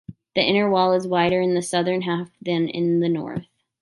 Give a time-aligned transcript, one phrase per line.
[0.33, 3.45] The inner wall is wider in the southern half than in the north.